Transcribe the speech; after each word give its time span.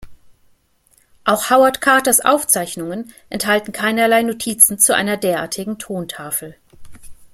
Auch 1.25 1.51
Howard 1.51 1.79
Carters 1.79 2.21
Aufzeichnungen 2.21 3.13
enthalten 3.29 3.71
keinerlei 3.71 4.23
Notizen 4.23 4.79
zu 4.79 4.95
einer 4.95 5.15
derartigen 5.15 5.77
Tontafel. 5.77 6.57